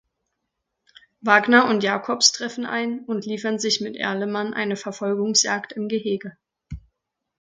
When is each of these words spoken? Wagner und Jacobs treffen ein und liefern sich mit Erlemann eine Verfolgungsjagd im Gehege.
Wagner 1.19 1.67
und 1.69 1.83
Jacobs 1.83 2.31
treffen 2.31 2.65
ein 2.65 3.03
und 3.05 3.27
liefern 3.27 3.59
sich 3.59 3.81
mit 3.81 3.95
Erlemann 3.95 4.51
eine 4.51 4.75
Verfolgungsjagd 4.75 5.73
im 5.73 5.89
Gehege. 5.89 6.35